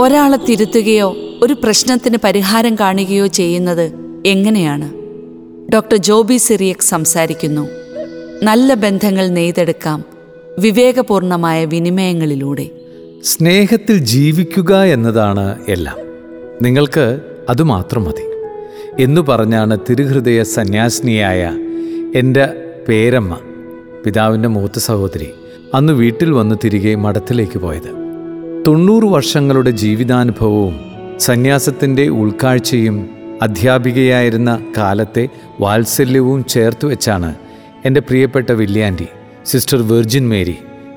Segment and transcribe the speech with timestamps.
[0.00, 3.92] ഒരാളെ തിരുത്തുകയോ ഒരു പ്രശ്നത്തിന് പരിഹാരം കാണുകയോ ചെയ്യുന്നത്
[4.26, 4.92] എങ്ങനെയാണ്?
[5.74, 7.68] ഡോക്ടർ ജോബി സിറിയക് സംസാരിക്കുന്നു.
[8.42, 10.04] നല്ല ബന്ധങ്ങൾ നെയ്തെടുക്കാം.
[10.58, 12.68] വിവേകപൂർണമായ വിനിമയങ്ങളിലൂടെ.
[13.24, 15.96] സ്നേഹത്തിൽ ജീവിക്കുക എന്നതാണ് എല്ലാം.
[16.62, 18.22] നിങ്ങൾക്ക് അതുമാത്രം മതി.
[19.02, 21.52] എന്നു പറഞ്ഞാണ് തിരുഹൃദയ സന്യാസിനിയായ
[22.14, 23.38] എന്റെ പേരമ്മ
[24.04, 25.28] പിതാവിന്റെ മൂത്ത സഹോദരി
[25.74, 28.01] അന്ന് വീട്ടിൽ വന്ന് തിരികെ മഠത്തിലേക്ക് പോയത്.
[28.66, 30.80] തൊണ്ണൂറ് വർഷങ്ങളുടെ ജീവിതാനുഭവവും
[31.20, 33.10] സന്യാസത്തിന്റെ ഉൾക്കാഴ്ചയും
[33.42, 35.28] അധ്യാപികയായിരുന്ന കാലത്തെ
[35.60, 37.34] വാത്സല്യവും ചേർത്ത് വെച്ചാണ്
[37.84, 39.06] എന്റെ പ്രിയപ്പെട്ട വില്യാന്റി
[39.44, 40.56] sister virgin Mary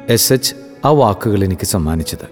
[0.10, 2.28] S H ആ വാക്കുകൾ എനിക്ക് സമ്മാനിച്ചത്.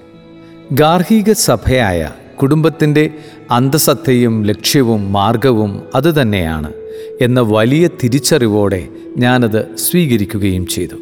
[0.72, 3.10] ഗാർഹിക സഭയായ കുടുംബത്തിന്റെ
[3.52, 6.74] അന്തസത്തയും ലക്ഷ്യവും മാർഗവും അതുതന്നെയാണ്
[7.22, 10.96] എന്ന വലിയ തിരിച്ചറിവോടെ ഞാനത് സ്വീകരിക്കുകയും ചെയ്തു.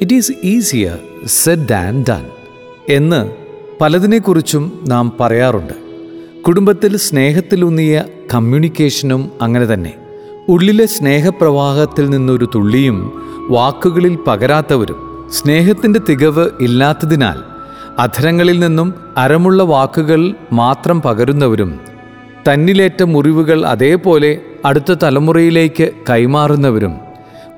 [0.00, 2.24] It is easier said and done
[2.88, 3.41] എന്ന്
[3.82, 5.72] പലതിനെക്കുറിച്ചും നാം പറയാറുണ്ട്.
[6.42, 9.94] കുടുംബത്തിൽ സ്നേഹത്തിലൂന്നിയ കമ്മ്യൂണിക്കേഷനും അങ്ങനെ തന്നെ.
[10.48, 13.12] ഉള്ളിലെ സ്നേഹപ്രവാഹത്തിൽ നിന്നൊരു തുള്ളിയും
[13.50, 17.38] വാക്കുകളിൽ പകരാത്തവരും സ്നേഹത്തിന്റെ തികവ് ഇല്ലാത്തതിനാൽ
[17.98, 21.80] അധരങ്ങളിൽ നിന്നും അരമുള്ള വാക്കുകൾ മാത്രം പകരുന്നവരും
[22.48, 26.94] തന്നിലേറ്റ മുറിവുകൾ അതേപോലെ അടുത്ത തലമുറയിലേക്ക് കൈമാറുന്നവരും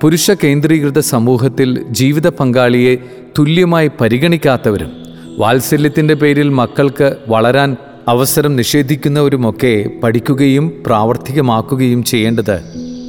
[0.01, 2.97] പുരുഷ കേന്ദ്രീകൃത സമൂഹത്തിൽ ജീവിത പങ്കാളിയെ
[3.39, 5.04] തുല്യമായി പരിഗണിക്കാത്തവരും.
[5.39, 7.77] വാത്സല്യത്തിന്റെ പേരിൽ മക്കൾക്ക് വളരാൻ
[8.09, 12.61] അവസരം നിഷേധിക്കുന്നവരുമൊക്കെ പഠിക്കുകയും പ്രാവർത്തികമാക്കുകയും ചെയ്യേണ്ടത്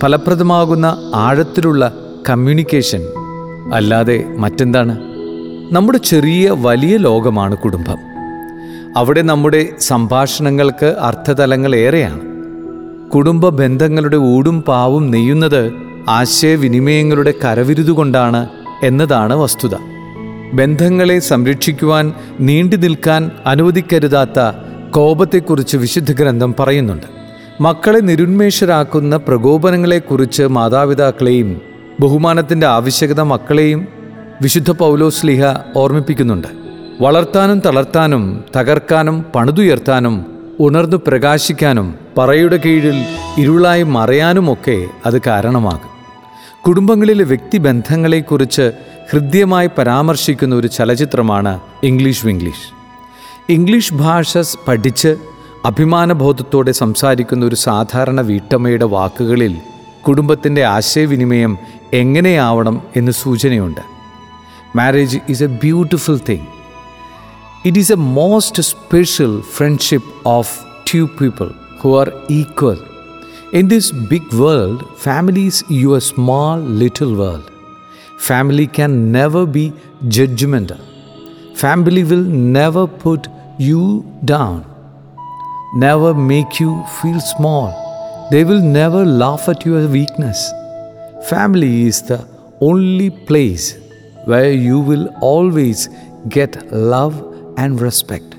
[0.01, 1.93] ഫലപ്രദമാകുന്ന ആഴത്തിലുള്ള
[2.29, 3.01] കമ്മ്യൂണിക്കേഷൻ
[3.73, 4.97] അല്ലാതെ മറ്റെന്താണ്?
[5.71, 7.97] നമ്മുടെ ചെറിയ വലിയ ലോകമാണ് കുടുംബം.
[8.97, 12.21] അവിടെ നമ്മുടെ സംഭാഷണങ്ങൾക്ക് അർത്ഥതലങ്ങൾ ഏറെയാണ്.
[13.09, 15.73] കുടുംബ ബന്ധങ്ങളുടെ ഊടും പാവും നെയ്യുന്നത്
[16.09, 18.49] ആശയവിനിമയങ്ങളുടെ കരവിരുതുകൊണ്ടാണ്
[18.83, 19.94] എന്നതാണ് വസ്തുത.
[20.55, 24.39] ബന്ധങ്ങളെ സംരക്ഷിക്കുവാൻ നീണ്ടു നിൽക്കാൻ അനുവദിക്കരുതാത്ത
[24.91, 27.07] കോപത്തെക്കുറിച്ച് വിശുദ്ധ ഗ്രന്ഥം പറയുന്നുണ്ട്.
[27.61, 31.61] മക്കളെ നിരുന്മേഷരാക്കുന്ന പ്രകോപനങ്ങളെക്കുറിച്ച് മാതാപിതാക്കളെയും
[31.99, 33.87] ബഹുമാനത്തിന്റെ ആവശ്യകത മക്കളെയും
[34.41, 35.43] വിശുദ്ധ പൗലോസ്ലിഹ
[35.75, 36.47] ഓർമ്മിപ്പിക്കുന്നുണ്ട്.
[37.01, 40.25] വളർത്താനും തളർത്താനും തകർക്കാനും പണിതുയർത്താനും
[40.59, 43.05] ഉണർന്നു പ്രകാശിക്കാനും പറയുടെ കീഴിൽ
[43.37, 45.95] ഇരുളായി മറയാനുമൊക്കെ അത് കാരണമാകും.
[46.67, 48.71] കുടുംബങ്ങളിലെ വ്യക്തിബന്ധങ്ങളെക്കുറിച്ച്
[49.11, 52.75] ഹൃദ്യമായി പരാമർശിക്കുന്ന ഒരു ചലച്ചിത്രമാണ് ഇംഗ്ലീഷ് വിംഗ്ലീഷ്.
[53.49, 55.17] ഇംഗ്ലീഷ് ഭാഷ പഠിച്ച്
[55.65, 59.57] അഭിമാനബോധത്തോടെ സംസാരിക്കുന്ന ഒരു സാധാരണ വീട്ടമ്മയുടെ വാക്കുകളിൽ
[60.07, 61.57] കുടുംബത്തിന്റെ ആശയവിനിമയം
[61.93, 63.81] എങ്ങനെയാവണം എന്ന് സൂചനയുണ്ട്.
[64.75, 66.47] Marriage is a beautiful thing
[67.65, 70.59] it is a most special friendship of
[70.93, 71.51] two people
[71.81, 72.77] who are equal
[73.53, 77.54] in this big world family is your small little world
[78.19, 79.71] family can never be
[80.03, 80.73] judgement
[81.59, 83.29] family will never put
[83.61, 84.61] you down
[85.79, 87.69] never make you feel small
[88.31, 90.51] they will never laugh at your weakness
[91.29, 92.17] family is the
[92.61, 93.75] only place
[94.27, 95.89] way you will always
[96.27, 97.13] get love
[97.59, 98.35] and respect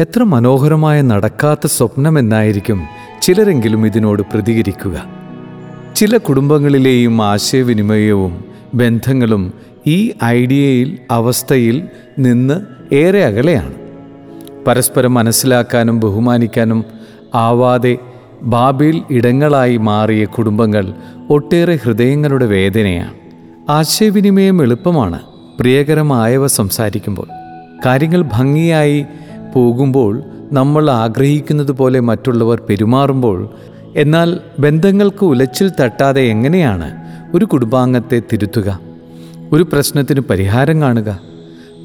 [0.00, 2.82] എത്ര മനോഹരമായ നടക്കാത്ത സ്വപ്നം എന്നായിരിക്കും
[3.22, 5.06] ചിലരെങ്കിലും ഇതിനോട് പ്രതികരിക്കുക.
[5.96, 9.52] ചില കുടുംബങ്ങളിലെയും ആശയവിനിമയവും ബന്ധങ്ങളും
[9.86, 12.60] ഈ ഐഡിയയിൽ അവസ്ഥയിൽ നിന്ന്
[12.94, 13.74] ഏറെ അകലെയാണ്.
[14.66, 16.84] പരസ്പരം മനസ്സിലാക്കാനും ബഹുമാനിക്കാനും
[17.34, 17.98] ആവാതെ
[18.42, 20.94] ബാബിൽ ഇടങ്ങളായി മാറിയ കുടുംബങ്ങൾ
[21.30, 23.14] ഒട്ടേറെ ഹൃദയങ്ങളുടെ വേദനയാണ്.
[23.70, 25.18] ആശയവിനിമയം എളുപ്പമാണ്.
[25.60, 27.26] പ്രിയകരമായവ സംസാരിക്കുമ്പോൾ.
[27.86, 29.06] കാര്യങ്ങൾ ഭംഗിയായി
[29.54, 33.50] പോകുമ്പോൾ നമ്മൾ ആഗ്രഹിക്കുന്നത് പോലെ മറ്റുള്ളവർ പെരുമാറുമ്പോൾ
[33.96, 38.80] എന്നാൽ ബന്ധങ്ങൾക്ക് ഉലച്ചിൽ തട്ടാതെ എങ്ങനെയാണ് ഒരു കുടുംബാംഗത്തെ തിരുത്തുക
[39.52, 41.18] ഒരു പ്രശ്നത്തിന് പരിഹാരം കാണുക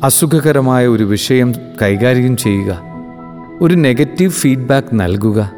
[0.03, 2.81] അസുഖകരമായ ഒരു വിഷയം കൈകാര്യം ചെയ്യുക
[3.61, 5.51] ഒരു നെഗറ്റീവ് ഫീഡ്ബാക്ക് നൽകുക.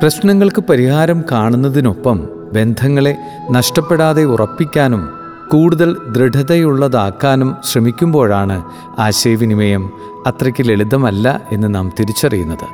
[0.00, 3.16] പ്രശ്നങ്ങൾക്ക് പരിഹാരം കാണുന്നതിനൊപ്പം ബന്ധങ്ങളെ
[3.50, 5.08] നഷ്ടപ്പെടാതെ ഉറപ്പിക്കാനും
[5.48, 8.64] കൂടുതൽ ദൃഢതയുള്ളതാക്കാനും ശ്രമിക്കുമ്പോഴാണ്
[8.98, 9.90] ആശയവിനിമയം
[10.26, 12.66] അത്രയ്ക്ക് ലളിതമല്ല എന്ന് നാം തിരിച്ചറിയുന്നത്.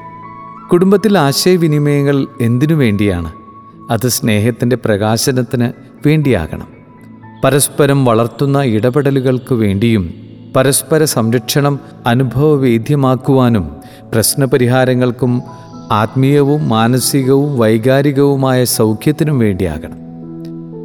[0.68, 3.32] കുടുംബത്തിൽ ആശയവിനിമയങ്ങൾ എന്തിനു വേണ്ടിയാണ്?
[3.92, 5.72] അത് സ്നേഹത്തിന്റെ പ്രകാശനത്തിന്
[6.08, 6.68] വേണ്ടിയാകണം.
[7.44, 10.14] പരസ്പരം വളർത്തുന്ന ഇടപെടലുകൾക്ക് വേണ്ടിയും
[10.56, 13.76] പരസ്പര സംരക്ഷണം അനുഭവവേദ്യമാക്കുവാനും
[14.12, 15.42] പ്രശ്നപരിഹാരങ്ങൾക്കും
[15.92, 19.98] ആത്മീയവും മാനസികവും വൈകാരികവുമായ സൗഖ്യത്തിനും വേണ്ടിയാകണം.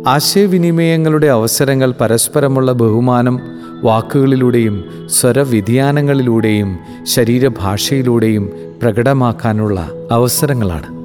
[0.07, 3.39] ആശയവിനിമയങ്ങളുടെ അവസരങ്ങൾ പരസ്പരമുള്ള ബഹുമാനം
[3.83, 8.51] വാക്കുകളിലൂടെയും സ്വരവ്യതിയാനങ്ങളിലൂടെയും ശരീരഭാഷയിലൂടെയും
[8.81, 10.96] പ്രകടമാക്കാനുള്ള അവസരങ്ങളാണ്.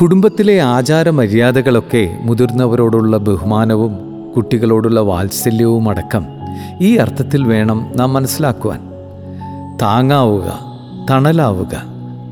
[0.00, 3.98] കുടുംബത്തിലെ ആചാരമര്യാദകളൊക്കെ മുതിർന്നവരോടുള്ള ബഹുമാനവും
[4.36, 6.26] കുട്ടികളോടുള്ള വാത്സല്യവും അടക്കം
[6.80, 8.80] ഈ അർത്ഥത്തിൽ വേണം നാം മനസ്സിലാക്കുവാൻ.
[9.82, 10.58] താങ്ങാവുക
[11.10, 11.82] തണലാവുക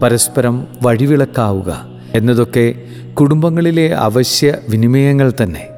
[0.03, 2.75] പരസ്പരം വഴിവിളക്കാവുക എന്നതൊക്കെ
[3.15, 5.69] കുടുംബങ്ങളിലെ അവശ്യ വിനിമയങ്ങൾ തന്നെ.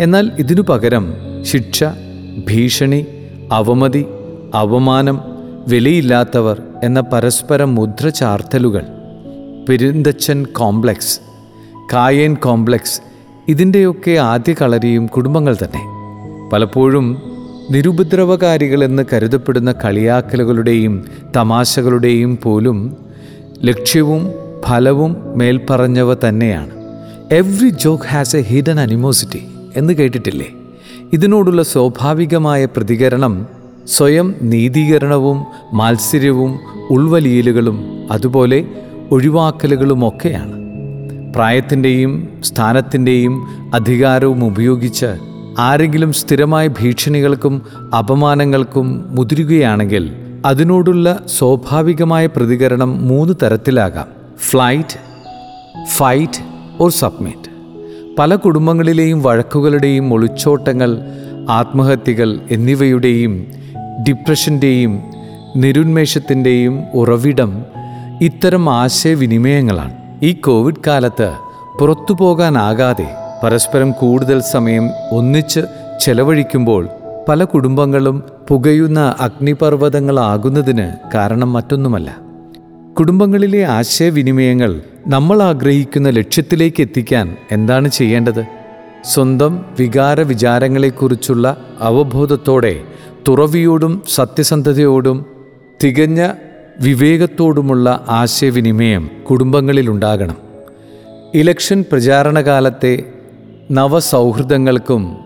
[0.00, 1.84] എന്നാൽ ഇതിനു പകരം ശിക്ഷ
[2.50, 3.06] ഭീഷണി
[3.52, 4.06] അവമതി
[4.54, 5.20] അവമാനം
[5.68, 8.84] വിലയില്ലാത്തവർ എന്ന പരസ്പര മുദ്ര ചാർത്തലുകൾ
[9.68, 11.20] പെരുന്തച്ചൻ കോംപ്ലക്സ്
[11.92, 13.00] കായേൻ കോംപ്ലക്സ്
[13.48, 15.80] ഇതിന്റെയൊക്കെ ആദ്യ കളരിയും കുടുംബങ്ങൾ തന്നെ.
[16.50, 17.22] പലപ്പോഴും
[17.70, 21.04] നിരുപദ്രവകാരികളെന്ന് കരുതപ്പെടുന്ന കളിയാക്കലുകളുടെയും
[21.36, 22.96] തമാശകളുടെയും പോലും
[23.64, 24.32] ലക്ഷ്യവും
[24.66, 26.70] ഫലവും മേൽപ്പറഞ്ഞവ തന്നെയാണ്.
[27.32, 29.42] Every joke has a hidden animosity
[29.76, 30.46] എന്ന് കേട്ടിട്ടില്ലേ?
[31.12, 33.46] ഇതിനോടുള്ള സ്വാഭാവികമായ പ്രതികരണം
[33.88, 36.58] സ്വയം നീതീകരണവും മാത്സര്യവും
[36.90, 38.66] ഉൾവലിയലുകളും അതുപോലെ
[39.12, 40.64] ഒഴിവാക്കലുകളുമൊക്കെയാണ്.
[41.32, 45.16] പ്രായത്തിന്റെയും സ്ഥാനത്തിന്റെയും അധികാരവും ഉപയോഗിച്ച്
[45.58, 47.62] ആരെങ്കിലും സ്ഥിരമായ ഭീഷണികൾക്കും
[47.98, 50.12] അപമാനങ്ങൾക്കും മുതിരുകയാണെങ്കിൽ
[50.46, 54.06] അതിനോടുള്ള സ്വാഭാവികമായ പ്രതികരണം മൂന്ന് തരത്തിലാകാം.
[54.38, 54.98] ഫ്ലൈറ്റ്
[55.96, 56.42] ഫൈറ്റ്
[56.80, 57.54] ഓർ സബ്മിറ്റ്
[58.18, 60.98] പല കുടുംബങ്ങളിലെയും വഴക്കുകളുടെയും ഒളിച്ചോട്ടങ്ങൾ
[61.50, 63.46] ആത്മഹത്യകൾ എന്നിവയുടെയും
[64.08, 65.02] ഡിപ്രഷന്റെയും
[65.56, 67.64] നിരുന്മേഷത്തിന്റെയും ഉറവിടം
[68.22, 69.94] ഇത്തരം ആശയവിനിമയങ്ങളാണ്.
[70.22, 71.32] ഈ കോവിഡ് കാലത്ത്
[71.80, 73.14] പുറത്തു പോകാനാകാതെ
[73.44, 75.60] പരസ്പരം കൂടുതൽ സമയം ഒന്നിച്ച്
[76.00, 76.88] ചെലവഴിക്കുമ്പോൾ
[77.28, 82.16] പല കുടുംബങ്ങളും പുകയുന്ന അഗ്നിപർവതങ്ങളാകുന്നതിന് കാരണം മറ്റൊന്നുമല്ല.
[82.98, 88.44] കുടുംബങ്ങളിലെ ആശയവിനിമയങ്ങൾ നമ്മൾ ആഗ്രഹിക്കുന്ന ലക്ഷ്യത്തിലേക്ക് എത്തിക്കാൻ എന്താണ് ചെയ്യേണ്ടത്?
[89.04, 92.80] സ്വന്തം വികാര വിചാരങ്ങളെക്കുറിച്ചുള്ള അവബോധത്തോടെ
[93.28, 95.26] തുറവിയോടും സത്യസന്ധതയോടും
[95.84, 96.28] തികഞ്ഞ
[96.80, 100.36] വിവേകത്തോടുമുള്ള ആശയവിനിമയം കുടുംബങ്ങളിലുണ്ടാകണം.
[101.34, 103.02] ഇലക്ഷൻ പ്രചാരണകാലത്തെ
[103.70, 105.16] നവസൗഹൃദങ്ങൾക്കും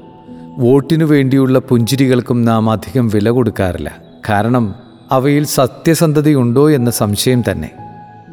[0.58, 3.96] വോട്ടിനു വേണ്ടിയുള്ള പുഞ്ചിരികൾക്കും നാം അധികം വില കൊടുക്കാറില്ല.
[4.28, 4.74] കാരണം
[5.10, 7.70] അവയിൽ സത്യസന്ധതയുണ്ടോ എന്ന സംശയം തന്നെ.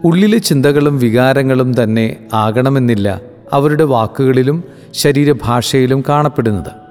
[0.06, 3.22] ഉള്ളിലെ ചിന്തകളും വികാരങ്ങളും തന്നെ ആകണമെന്നില്ല
[3.54, 4.64] അവരുടെ വാക്കുകളിലും
[4.94, 6.85] ശരീരഭാഷയിലും കാണപ്പെടുന്നത്.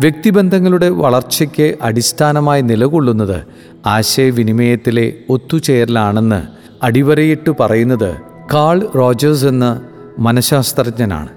[0.00, 3.46] വ്യക്തിബന്ധങ്ങളുടെ വളർച്ചയ്ക്ക് അടിസ്ഥാനമായി നിലകൊള്ളുന്നത്
[3.86, 6.42] ആശയവിനിമയത്തിലെ ഒത്തുചേരലാണെന്ന്
[6.82, 8.16] അടിവരയിട്ട് പറയുന്നത്
[8.54, 9.80] കാൾ റോജേഴ്സ് എന്ന
[10.18, 11.28] മനഃശാസ്ത്രജ്ഞനാണ്.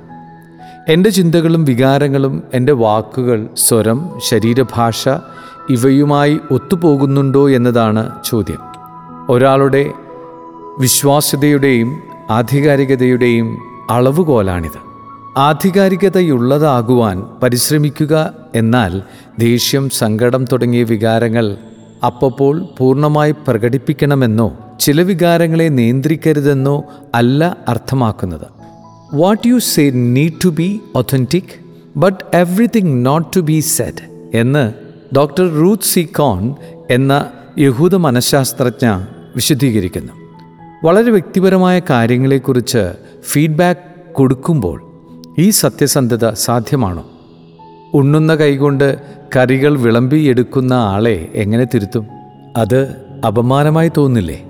[0.90, 5.10] എന്റെ ചിന്തകളും വികാരങ്ങളും എന്റെ വാക്കുകൾ സ്വരം ശരീരഭാഷ
[5.70, 8.60] ഇവയുമായി ഒത്തുപോകുന്നുണ്ടോ എന്നതാണ് ചോദ്യം.
[9.30, 9.92] ഒരാളുടെ
[10.80, 13.58] വിശ്വാസ്യതയുടെയും ആധികാരികതയുടെയും
[13.90, 14.89] അളവുകോലാണിത്.
[15.38, 19.02] ആധികാരികതയുള്ളതാകുവാൻ പരിശ്രമിക്കുക എന്നാൽ
[19.40, 21.58] ദേഷ്യം സങ്കടം തുടങ്ങിയ വികാരങ്ങൾ
[22.06, 26.84] അപ്പോൾ പൂർണമായി പ്രകടിപ്പിക്കണമെന്നോ ചില വികാരങ്ങളെ നിയന്ത്രിക്കരുതെന്നോ
[27.16, 28.46] അല്ല അർത്ഥമാക്കുന്നത്.
[29.14, 31.60] What you say need to be authentic
[31.98, 34.74] but everything not to be said എന്ന്
[35.16, 36.56] ഡോക്ടർ റൂത്ത് സി കോൺ
[36.90, 37.26] എന്ന
[37.58, 39.06] യഹൂദ മനഃശാസ്ത്രജ്ഞ
[39.36, 40.14] വിശദീകരിക്കുന്നു.
[40.84, 42.92] വളരെ വ്യക്തിപരമായ കാര്യങ്ങളെക്കുറിച്ച്
[43.32, 44.89] ഫീഡ്ബാക്ക് കൊടുക്കുമ്പോൾ
[45.40, 47.12] ഈ സത്യസന്ധത സാധ്യമാണോ?
[47.94, 48.98] ഉണ്ണുന്ന കൈകൊണ്ട്
[49.36, 52.08] കറികൾ വിളമ്പിയെടുക്കുന്ന ആളെ എങ്ങനെ തിരുത്തും?
[52.58, 52.96] അത്
[53.28, 54.46] അപമാനമായി തോന്നില്ലേ?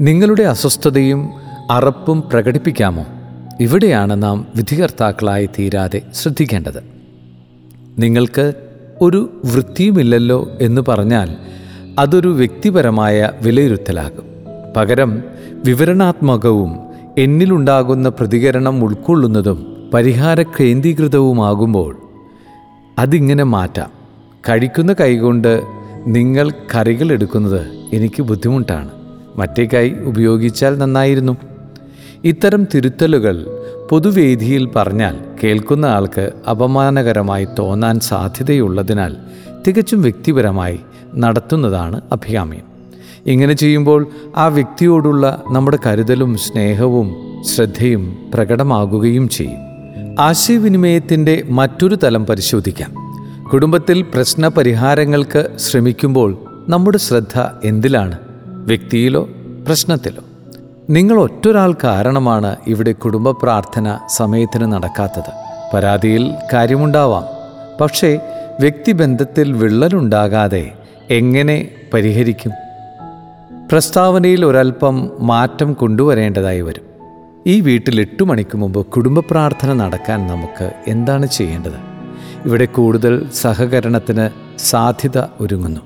[0.00, 1.30] നിങ്ങളുടെ അസ്വസ്ഥതയും
[1.70, 3.04] അറപ്പും പ്രകടിപ്പിക്കാമോ?
[3.60, 6.84] ഇവിടെയാണ് നാം വിധികർത്താക്കളായി തീരാതെ ശ്രദ്ധിക്കേണ്ടത്.
[7.98, 8.52] നിങ്ങൾക്ക്
[9.00, 11.36] ഒരു വൃത്തിയുമില്ലല്ലോ എന്ന് പറഞ്ഞാൽ
[11.98, 14.24] അതൊരു വ്യക്തിപരമായ വിലയിരുത്തലാകും.
[14.76, 15.22] പകരം
[15.64, 16.76] വിവരണാത്മകവും
[17.18, 21.96] എന്നിലുണ്ടാകുന്ന പ്രതികരണം ഉൾക്കൊള്ളുന്നതും പരിഹാര കേന്ദ്രീകൃതവുമാകുമ്പോൾ
[22.98, 23.90] അതിങ്ങനെ മാറ്റാം.
[24.48, 25.62] കഴിക്കുന്ന കൈകൊണ്ട്
[26.06, 28.90] നിങ്ങൾ കറികൾ എടുക്കുന്നത് എനിക്ക് ബുദ്ധിമുട്ടാണ്.
[29.36, 31.36] മറ്റേ കൈ ഉപയോഗിച്ചാൽ നന്നായിരുന്നു.
[32.24, 33.46] ഇത്തരം തിരുത്തലുകൾ
[33.90, 39.16] പൊതുവേദിയിൽ പറഞ്ഞാൽ കേൾക്കുന്ന ആൾക്ക് അപമാനകരമായി തോന്നാൻ സാധ്യതയുള്ളതിനാൽ
[39.68, 40.80] തികച്ചും വ്യക്തിപരമായി
[41.14, 42.76] നടത്തുന്നതാണ് അഭികാമ്യം.
[43.26, 49.75] ഇങ്ങനെ ചെയ്യുമ്പോൾ ആ വ്യക്തിയോടുള്ള നമ്മുടെ കരുതലും സ്നേഹവും ശ്രദ്ധയും പ്രകടമാകുകയും ചെയ്യും.
[50.18, 52.94] ആശയവിനിമയത്തിന്റെ മറ്റൊരു തലം പരിശോധിക്കാം.
[53.48, 58.18] കുടുംബത്തിൽ പ്രശ്ന പരിഹാരങ്ങൾക്ക് ശ്രമിക്കുമ്പോൾ നമ്മുടെ ശ്രദ്ധ എന്തിലാണ്?
[58.46, 59.28] വ്യക്തിയിലോ
[59.66, 60.22] പ്രശ്നത്തിലോ?
[60.90, 65.32] നിങ്ങൾ ഒറ്റൊരാൾ കാരണമാണ് ഇവിടെ കുടുംബ പ്രാർത്ഥന സമയത്തിന് നടക്കാത്തത്.
[65.74, 67.24] പരാതിയിൽ കാര്യമുണ്ടാവാം.
[67.80, 68.20] പക്ഷേ
[68.60, 70.72] വ്യക്തിബന്ധത്തിൽ വിള്ളലുണ്ടാകാതെ
[71.10, 72.52] എങ്ങനെ പരിഹരിക്കും?
[73.70, 76.95] പ്രസ്താവനയിൽ ഒരൽപ്പം മാറ്റം കൊണ്ടുവരേണ്ടതായി വരും.
[77.46, 81.74] ഈ വീട്ടിൽ എട്ട് മണിക്ക് മുമ്പ് കുടുംബ പ്രാർത്ഥന നടക്കാൻ നമുക്ക് എന്താണ് ചെയ്യേണ്ടത്?
[82.46, 85.80] ഇവിടെ കൂടുതൽ സഹകരണത്തിന് സാധ്യത ഒരുങ്ങുന്നു.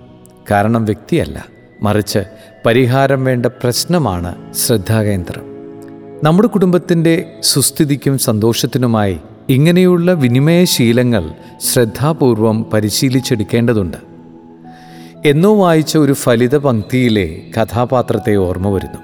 [0.51, 1.45] കാരണം വ്യക്തിയല്ല
[1.83, 2.19] മറിച്ച്
[2.67, 5.43] പരിഹാരം വേണ്ട പ്രശ്നമാണ് ശ്രദ്ധാകേന്ദ്രം.
[6.25, 13.97] നമ്മുടെ കുടുംബത്തിന്റെ സുസ്ഥിതിക്കും സന്തോഷത്തിനുമായി ഇങ്ങനെയുള്ള വിനിമയശീലങ്ങൾ ശ്രദ്ധാപൂർവം പരിശീലിച്ചെടുക്കേണ്ടതുണ്ട്.
[15.27, 18.99] എന്നോ വായിച്ച ഒരു ഫലിത പങ്ക്തിയിലെ കഥാപാത്രത്തെ ഓർമ്മ വരുന്നു.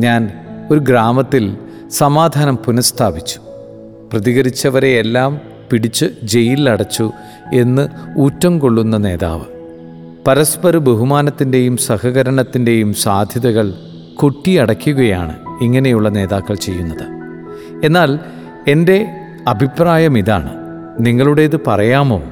[0.00, 0.32] ഞാൻ
[0.70, 1.56] ഒരു ഗ്രാമത്തിൽ
[1.92, 3.40] സമാധാനം പുനഃസ്ഥാപിച്ചു.
[4.12, 7.10] പ്രതികരിച്ചവരെയെല്ലാം പിടിച്ച് ജയിലിലടച്ചു
[7.52, 9.44] എന്ന് ഊറ്റം കൊള്ളുന്ന നേതാവ്.
[10.26, 13.74] പരസ്പര ബഹുമാനത്തിന്റെയും സഹകരണത്തിന്റെയും സാധ്യതകൾ
[14.14, 17.06] കൊട്ടിയടയ്ക്കുകയാണ് ഇങ്ങനെയുള്ള നേതാക്കൾ ചെയ്യുന്നത്.
[17.84, 18.18] എന്നാൽ
[18.68, 19.06] എന്റെ
[19.48, 20.50] അഭിപ്രായം ഇതാണ്.
[21.00, 22.22] നിങ്ങളുടേത് പറയാമോ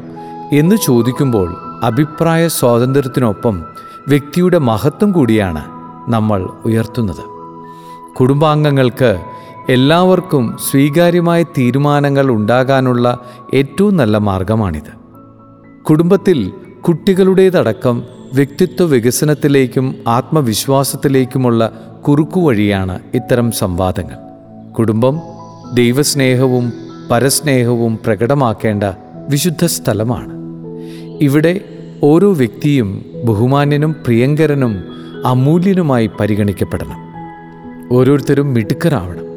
[0.52, 3.64] എന്ന് ചോദിക്കുമ്പോൾ അഭിപ്രായ സ്വാതന്ത്ര്യത്തിനൊപ്പം
[4.08, 5.64] വ്യക്തിയുടെ മഹത്വം കൂടിയാണ്
[6.08, 7.30] നമ്മൾ ഉയർത്തുന്നത്.
[8.18, 9.20] കുടുംബാംഗങ്ങൾക്ക്
[9.70, 13.18] എല്ലാവർക്കും സ്വീകാര്യമായ തീരുമാനങ്ങൾ ഉണ്ടാകാനുള്ള
[13.54, 14.92] ഏറ്റവും നല്ല മാർഗമാണിത്.
[15.82, 18.02] കുടുംബത്തിൽ കുട്ടികളുടേതടക്കം
[18.34, 21.72] വ്യക്തിത്വ വികസനത്തിലേക്കും ആത്മവിശ്വാസത്തിലേക്കുമുള്ള
[22.08, 24.16] കുറുക്കുവഴിയാണ് ഇത്തരം സംവാദങ്ങൾ.
[24.72, 25.20] കുടുംബം
[25.74, 26.72] ദൈവസ്നേഹവും
[27.10, 28.84] പരസ്നേഹവും പ്രകടമാക്കേണ്ട
[29.28, 30.32] വിശുദ്ധ സ്ഥലമാണ്.
[31.20, 31.60] ഇവിടെ
[32.02, 34.84] ഓരോ വ്യക്തിയും ബഹുമാന്യനും പ്രിയങ്കരനും
[35.24, 37.10] അമൂല്യനുമായി പരിഗണിക്കപ്പെടണം.
[37.96, 39.29] ഓരോരുത്തരും മിടുക്കരാവണം.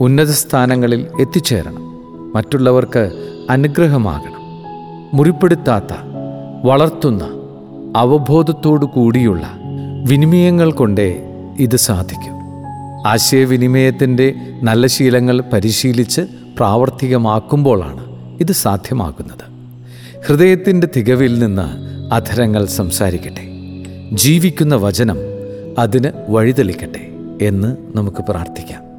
[0.00, 2.00] ഉന്നത സ്ഥാനങ്ങളിൽ എത്തിച്ചേരണം.
[2.34, 4.40] മറ്റുള്ളവർക്ക് അനുഗ്രഹമാകണം.
[5.16, 5.96] മുറിപ്പെടുത്താത്ത
[6.64, 7.24] വളർത്തുന്ന
[7.96, 9.58] അവബോധത്തോടു കൂടിയുള്ള
[10.04, 11.22] വിനിമയങ്ങൾ കൊണ്ടേ
[11.58, 12.32] ഇത് സാധിക്കും.
[13.08, 16.20] ആശയവിനിമയത്തിന്റെ നല്ല ശീലങ്ങൾ പരിശീലിച്ച്
[16.56, 18.06] പ്രാവർത്തികമാക്കുമ്പോഴാണ്
[18.40, 19.44] ഇത് സാധ്യമാകുന്നത്.
[20.26, 21.68] ഹൃദയത്തിന്റെ തികവിൽ നിന്ന്
[22.14, 23.42] അധരങ്ങൾ സംസാരിക്കട്ടെ.
[24.12, 25.16] ജീവിക്കുന്ന വചനം
[25.78, 27.10] അതിന് വഴിതെളിക്കട്ടെ
[27.42, 28.89] എന്ന് നമുക്ക് പ്രാർത്ഥിക്കാം.